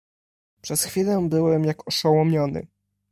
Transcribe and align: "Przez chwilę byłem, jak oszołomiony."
"Przez 0.61 0.83
chwilę 0.83 1.27
byłem, 1.29 1.65
jak 1.65 1.87
oszołomiony." 1.87 2.67